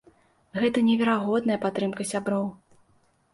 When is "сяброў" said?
2.13-2.49